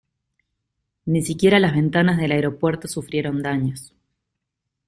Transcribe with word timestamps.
Ni 1.05 1.21
siquiera 1.21 1.59
las 1.59 1.75
ventanas 1.75 2.17
del 2.17 2.31
aeropuerto 2.31 2.87
sufrieron 2.87 3.43
daños. 3.43 3.93